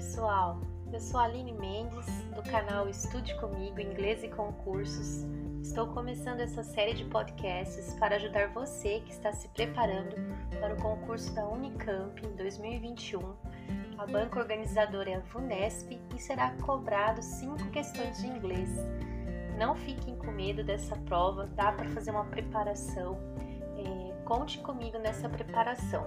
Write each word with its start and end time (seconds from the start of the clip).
pessoal! 0.00 0.58
Eu 0.90 0.98
sou 0.98 1.20
a 1.20 1.24
Aline 1.24 1.52
Mendes, 1.52 2.06
do 2.34 2.42
canal 2.50 2.88
Estude 2.88 3.38
Comigo 3.38 3.78
Inglês 3.78 4.24
e 4.24 4.28
Concursos. 4.28 5.26
Estou 5.62 5.88
começando 5.88 6.40
essa 6.40 6.62
série 6.62 6.94
de 6.94 7.04
podcasts 7.04 7.92
para 7.96 8.16
ajudar 8.16 8.48
você 8.48 9.00
que 9.00 9.12
está 9.12 9.30
se 9.30 9.46
preparando 9.48 10.16
para 10.58 10.72
o 10.72 10.76
concurso 10.78 11.34
da 11.34 11.46
Unicamp 11.46 12.18
em 12.26 12.34
2021. 12.34 13.20
A 13.98 14.06
banca 14.06 14.38
organizadora 14.38 15.10
é 15.10 15.16
a 15.16 15.20
VUNESP 15.20 16.00
e 16.16 16.18
será 16.18 16.52
cobrado 16.62 17.22
cinco 17.22 17.68
questões 17.68 18.22
de 18.22 18.26
inglês. 18.26 18.70
Não 19.58 19.74
fiquem 19.74 20.16
com 20.16 20.30
medo 20.30 20.64
dessa 20.64 20.96
prova, 20.96 21.46
dá 21.48 21.72
para 21.72 21.90
fazer 21.90 22.10
uma 22.10 22.24
preparação. 22.24 23.18
É, 23.76 24.22
conte 24.24 24.60
comigo 24.60 24.98
nessa 24.98 25.28
preparação. 25.28 26.06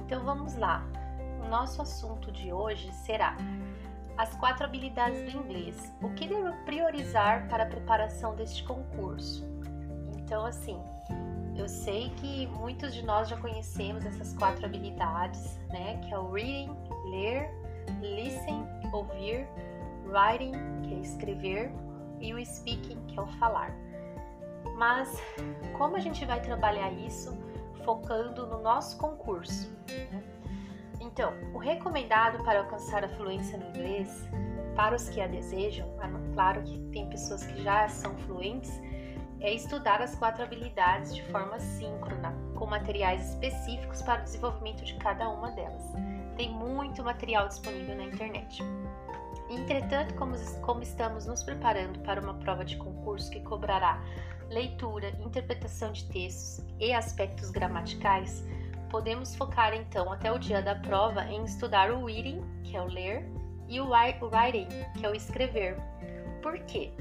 Então 0.00 0.24
vamos 0.24 0.56
lá 0.56 0.84
nosso 1.48 1.82
assunto 1.82 2.30
de 2.32 2.52
hoje 2.52 2.92
será 2.92 3.36
as 4.16 4.34
quatro 4.36 4.64
habilidades 4.64 5.32
do 5.32 5.38
inglês. 5.38 5.92
O 6.02 6.10
que 6.10 6.28
devo 6.28 6.52
priorizar 6.64 7.48
para 7.48 7.64
a 7.64 7.66
preparação 7.66 8.34
deste 8.34 8.62
concurso? 8.64 9.44
Então, 10.18 10.44
assim, 10.44 10.80
eu 11.56 11.68
sei 11.68 12.10
que 12.16 12.46
muitos 12.46 12.94
de 12.94 13.04
nós 13.04 13.28
já 13.28 13.36
conhecemos 13.36 14.04
essas 14.04 14.32
quatro 14.34 14.64
habilidades, 14.64 15.58
né? 15.68 15.98
Que 15.98 16.14
é 16.14 16.18
o 16.18 16.30
reading, 16.30 16.76
ler, 17.10 17.50
listen, 18.00 18.66
ouvir, 18.92 19.46
writing, 20.06 20.52
que 20.82 20.94
é 20.94 20.98
escrever, 20.98 21.72
e 22.20 22.32
o 22.32 22.44
speaking, 22.44 23.04
que 23.06 23.18
é 23.18 23.22
o 23.22 23.26
falar. 23.38 23.74
Mas 24.76 25.20
como 25.76 25.96
a 25.96 26.00
gente 26.00 26.24
vai 26.24 26.40
trabalhar 26.40 26.90
isso 26.92 27.36
focando 27.84 28.46
no 28.46 28.62
nosso 28.62 28.96
concurso? 28.96 29.70
Né? 29.88 30.22
Então, 31.12 31.34
o 31.52 31.58
recomendado 31.58 32.42
para 32.42 32.60
alcançar 32.60 33.04
a 33.04 33.08
fluência 33.10 33.58
no 33.58 33.68
inglês, 33.68 34.26
para 34.74 34.96
os 34.96 35.10
que 35.10 35.20
a 35.20 35.26
desejam, 35.26 35.86
claro 36.32 36.62
que 36.62 36.78
tem 36.90 37.06
pessoas 37.10 37.44
que 37.44 37.62
já 37.62 37.86
são 37.86 38.16
fluentes, 38.20 38.80
é 39.40 39.52
estudar 39.52 40.00
as 40.00 40.14
quatro 40.14 40.42
habilidades 40.42 41.14
de 41.14 41.22
forma 41.24 41.60
síncrona, 41.60 42.34
com 42.54 42.64
materiais 42.64 43.28
específicos 43.28 44.00
para 44.00 44.22
o 44.22 44.24
desenvolvimento 44.24 44.82
de 44.84 44.94
cada 44.94 45.28
uma 45.28 45.50
delas. 45.50 45.82
Tem 46.38 46.50
muito 46.50 47.04
material 47.04 47.46
disponível 47.46 47.94
na 47.94 48.04
internet. 48.04 48.62
Entretanto, 49.50 50.14
como, 50.14 50.34
como 50.62 50.82
estamos 50.82 51.26
nos 51.26 51.42
preparando 51.42 51.98
para 52.00 52.22
uma 52.22 52.34
prova 52.34 52.64
de 52.64 52.78
concurso 52.78 53.30
que 53.30 53.40
cobrará 53.40 54.02
leitura, 54.48 55.10
interpretação 55.20 55.92
de 55.92 56.08
textos 56.08 56.64
e 56.80 56.90
aspectos 56.90 57.50
gramaticais, 57.50 58.42
podemos 58.92 59.34
focar 59.34 59.72
então 59.72 60.12
até 60.12 60.30
o 60.30 60.38
dia 60.38 60.60
da 60.60 60.74
prova 60.74 61.24
em 61.24 61.42
estudar 61.44 61.90
o 61.90 62.04
reading, 62.04 62.42
que 62.62 62.76
é 62.76 62.82
o 62.82 62.84
ler, 62.84 63.26
e 63.66 63.80
o 63.80 63.88
writing, 63.88 64.68
que 64.98 65.06
é 65.06 65.08
o 65.08 65.14
escrever. 65.14 65.76
Por 66.42 66.58
quê? 66.66 66.92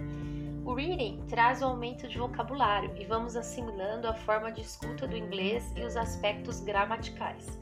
O 0.63 0.73
reading 0.73 1.21
traz 1.27 1.61
o 1.61 1.65
aumento 1.65 2.07
de 2.07 2.17
vocabulário 2.17 2.95
e 2.95 3.03
vamos 3.03 3.35
assimilando 3.35 4.07
a 4.07 4.13
forma 4.13 4.51
de 4.53 4.61
escuta 4.61 5.05
do 5.05 5.17
inglês 5.17 5.69
e 5.75 5.81
os 5.81 5.97
aspectos 5.97 6.61
gramaticais. 6.61 7.59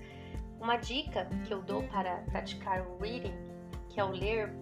Uma 0.61 0.77
dica 0.77 1.27
que 1.47 1.51
eu 1.51 1.63
dou 1.63 1.81
para 1.83 2.17
praticar 2.29 2.81
o 2.81 3.01
reading, 3.01 3.33
que 3.89 3.99
é 3.99 4.03
o 4.03 4.11
ler, 4.11 4.53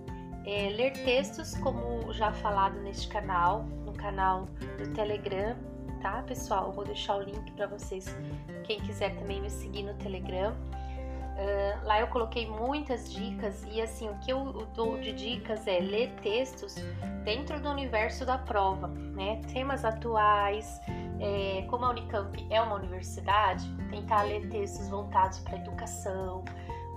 é 0.46 0.70
ler 0.70 0.94
textos 0.94 1.58
como 1.58 2.14
já 2.14 2.32
falado 2.32 2.80
neste 2.80 3.10
canal, 3.10 3.64
no 3.86 3.92
canal 3.92 4.46
do 4.78 4.94
Telegram 4.94 5.58
tá, 6.02 6.24
pessoal? 6.24 6.68
Eu 6.68 6.72
vou 6.72 6.86
deixar 6.86 7.18
o 7.18 7.22
link 7.22 7.52
para 7.52 7.68
vocês, 7.68 8.06
quem 8.64 8.80
quiser 8.80 9.16
também 9.16 9.42
me 9.42 9.50
seguir 9.50 9.84
no 9.84 9.94
Telegram. 9.96 10.52
Uh, 10.52 11.86
lá 11.86 12.00
eu 12.00 12.08
coloquei 12.08 12.48
muitas 12.48 13.14
dicas 13.14 13.64
e 13.72 13.80
assim 13.80 14.10
o 14.10 14.18
que 14.20 14.32
eu 14.32 14.68
dou 14.74 14.98
de 15.00 15.14
dicas 15.14 15.68
é 15.68 15.80
ler 15.80 16.10
textos 16.24 16.74
dentro 17.24 17.60
do 17.60 17.70
universo 17.70 18.26
da 18.26 18.40
prova, 18.40 18.88
né? 18.88 19.40
Temas 19.54 19.86
atuais, 19.86 20.82
é, 21.20 21.64
como 21.70 21.86
a 21.86 21.90
Unicamp 21.92 22.48
é 22.50 22.60
uma 22.60 22.76
universidade, 22.76 23.72
tentar 23.92 24.24
ler 24.24 24.50
textos 24.50 24.90
voltados 24.90 25.40
para 25.40 25.58
educação, 25.58 26.44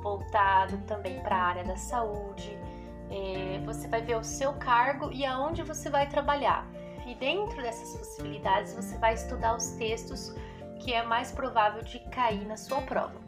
voltado 0.03 0.79
também 0.87 1.21
para 1.21 1.37
a 1.37 1.43
área 1.43 1.65
da 1.65 1.77
saúde. 1.77 2.59
É, 3.11 3.61
você 3.65 3.89
vai 3.89 4.01
ver 4.01 4.17
o 4.17 4.25
seu 4.25 4.55
cargo 4.55 5.11
e 5.13 5.25
aonde 5.25 5.63
você 5.63 5.91
vai 5.91 6.09
trabalhar. 6.09 6.67
E 7.07 7.15
dentro 7.15 7.61
dessas 7.63 7.97
possibilidades, 7.97 8.75
você 8.75 8.97
vai 8.99 9.15
estudar 9.15 9.57
os 9.57 9.71
textos 9.73 10.35
que 10.81 10.93
é 10.93 11.03
mais 11.03 11.33
provável 11.33 11.83
de 11.83 11.99
cair 12.11 12.47
na 12.47 12.57
sua 12.57 12.81
prova. 12.83 13.21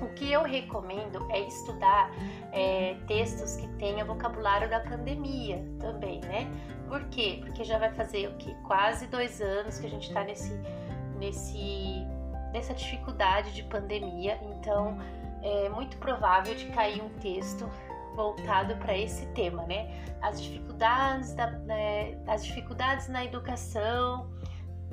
O 0.00 0.08
que 0.14 0.32
eu 0.32 0.42
recomendo 0.42 1.30
é 1.30 1.40
estudar 1.40 2.10
é, 2.52 2.96
textos 3.06 3.56
que 3.56 3.68
tenham 3.76 4.06
vocabulário 4.06 4.68
da 4.68 4.80
pandemia 4.80 5.62
também, 5.78 6.20
né? 6.22 6.50
Por 6.88 7.04
quê? 7.10 7.38
Porque 7.44 7.62
já 7.64 7.78
vai 7.78 7.92
fazer 7.92 8.28
o 8.28 8.36
que? 8.36 8.54
Quase 8.62 9.06
dois 9.06 9.40
anos 9.42 9.78
que 9.78 9.86
a 9.86 9.90
gente 9.90 10.08
está 10.08 10.24
nesse, 10.24 10.58
nesse, 11.18 12.06
nessa 12.52 12.72
dificuldade 12.72 13.52
de 13.52 13.62
pandemia, 13.64 14.40
então 14.42 14.98
é 15.42 15.68
muito 15.68 15.98
provável 15.98 16.54
de 16.54 16.66
cair 16.70 17.02
um 17.02 17.10
texto 17.20 17.70
voltado 18.20 18.76
para 18.76 18.96
esse 18.96 19.24
tema, 19.28 19.64
né? 19.64 19.88
As 20.20 20.42
dificuldades, 20.42 21.32
da, 21.32 21.50
né, 21.50 22.18
as 22.26 22.44
dificuldades 22.44 23.08
na 23.08 23.24
educação, 23.24 24.30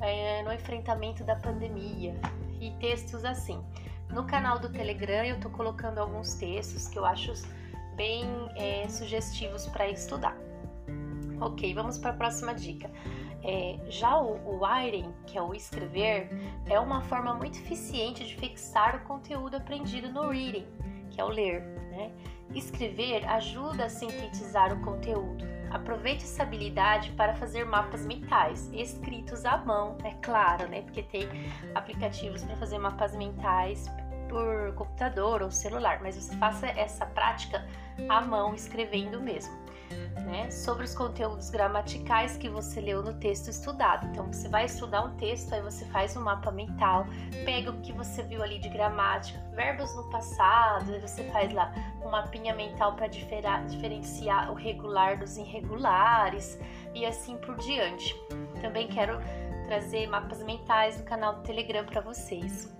é, 0.00 0.42
no 0.42 0.52
enfrentamento 0.52 1.22
da 1.24 1.36
pandemia 1.36 2.14
e 2.58 2.70
textos 2.80 3.24
assim. 3.26 3.62
No 4.10 4.24
canal 4.24 4.58
do 4.58 4.70
Telegram 4.70 5.24
eu 5.24 5.36
estou 5.36 5.50
colocando 5.50 5.98
alguns 5.98 6.34
textos 6.34 6.88
que 6.88 6.98
eu 6.98 7.04
acho 7.04 7.32
bem 7.94 8.24
é, 8.56 8.88
sugestivos 8.88 9.66
para 9.66 9.86
estudar. 9.88 10.36
Ok, 11.40 11.74
vamos 11.74 11.98
para 11.98 12.10
a 12.10 12.14
próxima 12.14 12.54
dica. 12.54 12.90
É, 13.44 13.78
já 13.88 14.18
o, 14.18 14.36
o 14.46 14.64
writing, 14.64 15.12
que 15.26 15.36
é 15.36 15.42
o 15.42 15.54
escrever, 15.54 16.30
é 16.66 16.80
uma 16.80 17.02
forma 17.02 17.34
muito 17.34 17.58
eficiente 17.58 18.24
de 18.24 18.34
fixar 18.36 18.96
o 18.96 19.00
conteúdo 19.00 19.56
aprendido 19.56 20.10
no 20.10 20.30
reading, 20.30 20.66
que 21.10 21.20
é 21.20 21.24
o 21.24 21.28
ler. 21.28 21.60
Né? 21.90 22.10
Escrever 22.54 23.26
ajuda 23.28 23.84
a 23.84 23.88
sintetizar 23.88 24.72
o 24.72 24.80
conteúdo. 24.80 25.46
Aproveite 25.70 26.24
essa 26.24 26.42
habilidade 26.42 27.10
para 27.12 27.34
fazer 27.34 27.64
mapas 27.64 28.06
mentais, 28.06 28.70
escritos 28.72 29.44
à 29.44 29.58
mão, 29.58 29.98
é 30.02 30.12
claro, 30.22 30.66
né? 30.68 30.82
Porque 30.82 31.02
tem 31.02 31.28
aplicativos 31.74 32.42
para 32.42 32.56
fazer 32.56 32.78
mapas 32.78 33.14
mentais 33.14 33.86
por 34.30 34.74
computador 34.74 35.42
ou 35.42 35.50
celular, 35.50 36.00
mas 36.02 36.14
você 36.14 36.34
faça 36.36 36.66
essa 36.66 37.04
prática 37.06 37.66
à 38.08 38.20
mão, 38.20 38.54
escrevendo 38.54 39.20
mesmo 39.20 39.68
né, 40.20 40.50
sobre 40.50 40.84
os 40.84 40.94
conteúdos 40.94 41.50
gramaticais 41.50 42.36
que 42.36 42.48
você 42.48 42.80
leu 42.80 43.02
no 43.02 43.14
texto 43.14 43.48
estudado. 43.48 44.06
Então, 44.06 44.26
você 44.26 44.48
vai 44.48 44.66
estudar 44.66 45.02
um 45.02 45.16
texto, 45.16 45.52
aí 45.54 45.62
você 45.62 45.84
faz 45.86 46.16
um 46.16 46.22
mapa 46.22 46.50
mental, 46.50 47.06
pega 47.44 47.70
o 47.70 47.80
que 47.80 47.92
você 47.92 48.22
viu 48.22 48.42
ali 48.42 48.58
de 48.58 48.68
gramática, 48.68 49.38
verbos 49.54 49.94
no 49.94 50.08
passado, 50.10 50.92
aí 50.92 51.00
você 51.00 51.24
faz 51.30 51.52
lá 51.52 51.72
um 52.04 52.10
mapinha 52.10 52.54
mental 52.54 52.94
para 52.94 53.06
diferenciar 53.06 54.50
o 54.50 54.54
regular 54.54 55.18
dos 55.18 55.36
irregulares 55.36 56.58
e 56.94 57.04
assim 57.04 57.36
por 57.38 57.56
diante. 57.56 58.14
Também 58.60 58.88
quero 58.88 59.18
trazer 59.66 60.06
mapas 60.06 60.42
mentais 60.42 60.98
no 60.98 61.04
canal 61.04 61.36
do 61.36 61.42
Telegram 61.42 61.84
para 61.84 62.00
vocês, 62.00 62.74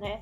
né? 0.00 0.20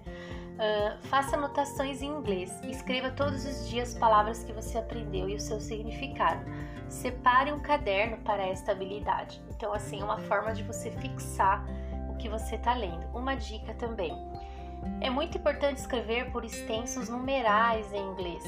Uh, 0.55 0.97
faça 1.09 1.37
anotações 1.37 2.01
em 2.01 2.07
inglês. 2.07 2.53
Escreva 2.63 3.11
todos 3.11 3.45
os 3.45 3.69
dias 3.69 3.95
palavras 3.95 4.45
que 4.45 4.53
você 4.53 4.79
aprendeu 4.79 5.29
e 5.29 5.35
o 5.35 5.41
seu 5.41 5.61
significado. 5.61 6.45
Separe 6.89 7.53
um 7.53 7.59
caderno 7.59 8.19
para 8.19 8.47
esta 8.47 8.73
habilidade. 8.73 9.43
Então, 9.51 9.73
assim, 9.73 10.01
é 10.01 10.05
uma 10.05 10.19
forma 10.19 10.53
de 10.53 10.63
você 10.63 10.91
fixar 10.93 11.65
o 12.09 12.17
que 12.17 12.29
você 12.29 12.55
está 12.55 12.73
lendo. 12.75 13.05
Uma 13.13 13.35
dica 13.35 13.75
também. 13.75 14.17
É 15.01 15.11
muito 15.11 15.39
importante 15.39 15.79
escrever 15.79 16.31
por 16.31 16.45
extensos 16.45 17.09
numerais 17.09 17.91
em 17.93 18.07
inglês, 18.13 18.43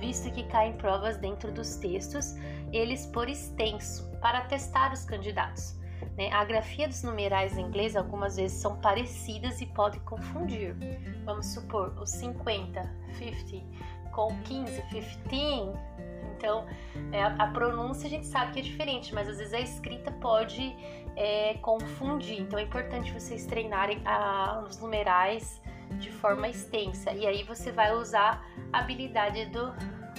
visto 0.00 0.30
que 0.30 0.44
caem 0.44 0.72
provas 0.72 1.18
dentro 1.18 1.52
dos 1.52 1.76
textos, 1.76 2.34
eles 2.72 3.06
por 3.06 3.28
extenso, 3.28 4.10
para 4.20 4.40
testar 4.42 4.92
os 4.92 5.04
candidatos. 5.04 5.76
Né? 6.16 6.30
A 6.32 6.44
grafia 6.44 6.88
dos 6.88 7.02
numerais 7.02 7.56
em 7.56 7.62
inglês 7.62 7.96
algumas 7.96 8.36
vezes 8.36 8.60
são 8.60 8.76
parecidas 8.80 9.60
e 9.60 9.66
pode 9.66 9.98
confundir. 10.00 10.76
Vamos 11.24 11.46
supor 11.46 11.94
o 11.98 12.06
50, 12.06 12.82
50, 13.18 14.10
com 14.12 14.36
15, 14.42 14.82
15. 14.90 15.92
Então, 16.36 16.66
é, 17.12 17.22
a, 17.22 17.46
pronúncia 17.48 18.06
a 18.06 18.10
gente 18.10 18.26
sabe 18.26 18.52
que 18.52 18.58
é 18.58 18.62
diferente, 18.62 19.14
mas 19.14 19.28
às 19.28 19.38
vezes 19.38 19.54
a 19.54 19.60
escrita 19.60 20.10
pode 20.10 20.74
é, 21.14 21.54
confundir. 21.54 22.40
Então, 22.40 22.58
é 22.58 22.62
importante 22.62 23.12
vocês 23.12 23.46
treinarem 23.46 24.00
a, 24.04 24.64
os 24.66 24.78
numerais 24.80 25.60
de 25.98 26.10
forma 26.10 26.48
extensa. 26.48 27.12
E 27.12 27.26
aí 27.26 27.44
você 27.44 27.70
vai 27.70 27.94
usar 27.94 28.44
a 28.72 28.80
habilidade 28.80 29.46
do 29.46 29.72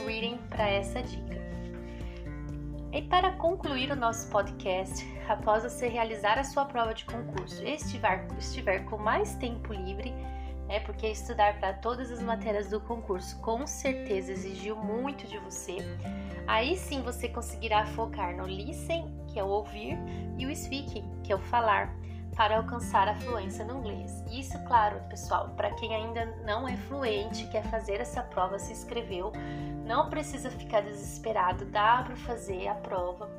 reading 0.05 0.37
para 0.49 0.69
essa 0.69 1.01
dica. 1.01 1.42
E 2.93 3.01
para 3.01 3.31
concluir 3.31 3.91
o 3.91 3.95
nosso 3.95 4.29
podcast, 4.29 5.03
após 5.27 5.63
você 5.63 5.87
realizar 5.87 6.37
a 6.37 6.43
sua 6.43 6.63
prova 6.63 6.93
de 6.93 7.03
concurso 7.05 7.63
e 7.63 7.73
estiver, 7.73 8.27
estiver 8.37 8.85
com 8.85 8.99
mais 8.99 9.33
tempo 9.37 9.73
livre, 9.73 10.13
é 10.69 10.79
porque 10.79 11.07
estudar 11.07 11.59
para 11.59 11.73
todas 11.73 12.11
as 12.11 12.21
matérias 12.21 12.69
do 12.69 12.79
concurso 12.79 13.39
com 13.41 13.65
certeza 13.65 14.31
exigiu 14.31 14.75
muito 14.75 15.25
de 15.25 15.39
você. 15.39 15.77
Aí 16.45 16.77
sim 16.77 17.01
você 17.01 17.27
conseguirá 17.27 17.83
focar 17.87 18.37
no 18.37 18.45
listen, 18.45 19.11
que 19.27 19.39
é 19.39 19.43
o 19.43 19.47
ouvir, 19.47 19.97
e 20.37 20.45
o 20.45 20.55
speaking, 20.55 21.03
que 21.23 21.33
é 21.33 21.35
o 21.35 21.39
falar, 21.39 21.91
para 22.35 22.57
alcançar 22.57 23.07
a 23.07 23.15
fluência 23.15 23.63
no 23.65 23.79
inglês. 23.79 24.23
Isso, 24.31 24.57
claro, 24.65 24.99
pessoal, 25.09 25.49
para 25.55 25.71
quem 25.75 25.93
ainda 25.93 26.25
não 26.45 26.67
é 26.67 26.75
fluente, 26.75 27.47
quer 27.47 27.63
fazer 27.63 28.01
essa 28.01 28.23
prova, 28.23 28.57
se 28.57 28.71
inscreveu, 28.71 29.31
não 29.85 30.09
precisa 30.09 30.49
ficar 30.49 30.81
desesperado, 30.81 31.65
dá 31.65 32.03
para 32.03 32.15
fazer 32.15 32.67
a 32.67 32.75
prova 32.75 33.29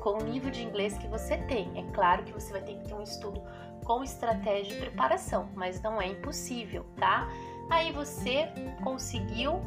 com 0.00 0.18
o 0.18 0.24
nível 0.24 0.50
de 0.50 0.62
inglês 0.62 0.98
que 0.98 1.06
você 1.06 1.38
tem. 1.38 1.70
É 1.78 1.82
claro 1.92 2.24
que 2.24 2.32
você 2.32 2.52
vai 2.52 2.62
ter 2.62 2.74
que 2.74 2.84
ter 2.84 2.94
um 2.94 3.02
estudo 3.02 3.42
com 3.84 4.02
estratégia 4.02 4.74
de 4.74 4.80
preparação, 4.80 5.48
mas 5.54 5.80
não 5.80 6.00
é 6.00 6.08
impossível, 6.08 6.84
tá? 6.96 7.28
Aí 7.70 7.92
você 7.92 8.48
conseguiu 8.82 9.62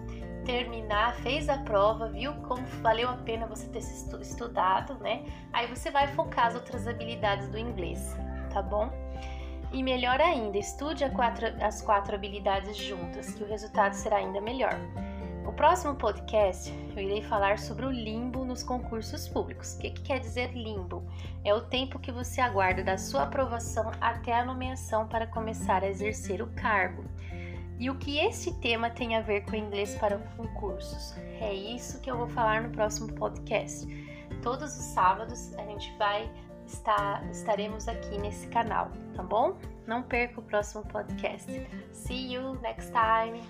terminar, 0.46 1.16
fez 1.16 1.50
a 1.50 1.58
prova, 1.58 2.10
viu 2.10 2.34
como 2.48 2.66
valeu 2.82 3.10
a 3.10 3.18
pena 3.18 3.46
você 3.46 3.68
ter 3.68 3.80
estudado, 3.80 4.96
né? 4.96 5.26
Aí 5.52 5.68
você 5.68 5.92
vai 5.92 6.08
focar 6.08 6.48
as 6.48 6.56
outras 6.56 6.88
habilidades 6.88 7.50
do 7.50 7.58
inglês, 7.58 8.16
tá 8.58 8.62
bom? 8.64 8.92
E 9.72 9.84
melhor 9.84 10.20
ainda, 10.20 10.58
estude 10.58 11.08
quatro, 11.12 11.46
as 11.62 11.82
quatro 11.82 12.16
habilidades 12.16 12.76
juntas, 12.76 13.34
que 13.34 13.44
o 13.44 13.48
resultado 13.48 13.94
será 13.94 14.18
ainda 14.18 14.42
melhor. 14.42 14.74
No 15.44 15.54
próximo 15.54 15.96
podcast, 15.96 16.74
eu 16.96 17.04
irei 17.04 17.22
falar 17.22 17.60
sobre 17.60 17.86
o 17.86 17.92
limbo 17.92 18.44
nos 18.44 18.64
concursos 18.64 19.28
públicos. 19.28 19.76
O 19.76 19.80
que, 19.80 19.92
que, 19.92 20.02
quer 20.02 20.20
dizer 20.20 20.54
limbo? 20.54 21.04
É 21.46 21.54
o 21.54 21.62
tempo 21.62 22.00
que 22.00 22.12
você 22.12 22.42
aguarda 22.42 22.84
da 22.84 22.98
sua 22.98 23.24
aprovação 23.24 23.92
até 24.02 24.34
a 24.34 24.46
nomeação 24.46 25.08
para 25.08 25.28
começar 25.28 25.84
a 25.84 25.88
exercer 25.88 26.42
o 26.42 26.48
cargo. 26.48 27.06
E 27.80 27.90
o 27.90 27.96
que 27.96 28.18
esse 28.18 28.60
tema 28.60 28.90
tem 28.90 29.16
a 29.16 29.22
ver 29.22 29.42
com 29.46 29.56
inglês 29.56 29.96
para 29.96 30.18
concursos? 30.36 31.16
É 31.40 31.54
isso 31.54 32.02
que 32.02 32.10
eu 32.10 32.18
vou 32.18 32.28
falar 32.28 32.64
no 32.64 32.72
próximo 32.72 33.14
podcast. 33.14 33.86
Todos 34.42 34.78
os 34.78 34.86
sábados 34.86 35.54
a 35.56 35.64
gente 35.64 35.96
vai 35.98 36.30
estar, 36.68 37.26
estaremos 37.32 37.88
aqui 37.88 38.18
nesse 38.18 38.48
canal, 38.48 38.92
tá 39.16 39.24
bom? 39.24 39.58
Não 39.86 40.04
perca 40.04 40.40
o 40.40 40.44
próximo 40.44 40.84
podcast. 40.84 41.50
See 41.92 42.34
you 42.34 42.56
next 42.62 42.92
time! 42.92 43.42